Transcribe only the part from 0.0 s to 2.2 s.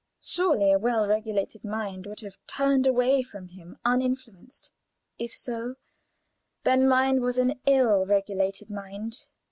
Surely a well regulated mind